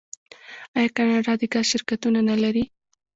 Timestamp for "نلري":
2.29-2.63